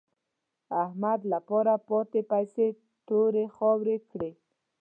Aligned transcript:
احمد 0.83 1.19
له 1.31 1.39
پاره 1.47 1.75
پاتې 1.89 2.19
پيسې 2.31 2.67
تورې 3.07 3.45
خاورې 3.55 3.97
کړې. 4.11 4.31